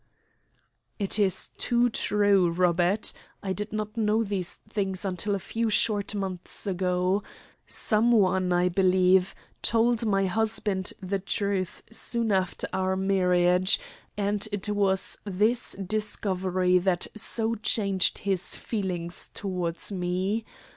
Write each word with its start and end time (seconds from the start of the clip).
"It 0.97 1.19
is 1.19 1.49
too 1.57 1.87
true, 1.91 2.49
Robert. 2.49 3.13
I 3.43 3.53
did 3.53 3.71
not 3.71 3.95
know 3.95 4.23
these 4.23 4.55
things 4.67 5.05
until 5.05 5.35
a 5.35 5.45
few 5.45 5.69
short 5.69 6.15
months 6.15 6.65
ago. 6.65 7.21
Some 7.67 8.11
one, 8.11 8.51
I 8.51 8.67
believe, 8.67 9.35
told 9.61 10.07
my 10.07 10.25
husband 10.25 10.91
the 11.03 11.19
truth 11.19 11.83
soon 11.91 12.31
after 12.31 12.67
our 12.73 12.95
marriage, 12.95 13.79
and 14.17 14.47
it 14.51 14.69
was 14.69 15.19
this 15.23 15.73
discovery 15.73 16.79
that 16.79 17.05
so 17.15 17.53
changed 17.53 18.17
his 18.25 18.55
feelings 18.55 19.29
towards 19.31 19.91
me. 19.91 20.45